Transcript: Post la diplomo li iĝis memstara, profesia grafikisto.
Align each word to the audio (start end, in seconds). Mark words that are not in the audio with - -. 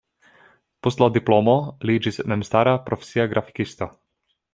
Post 0.85 1.03
la 1.03 1.09
diplomo 1.17 1.53
li 1.89 1.97
iĝis 1.99 2.17
memstara, 2.31 2.73
profesia 2.89 3.27
grafikisto. 3.35 3.89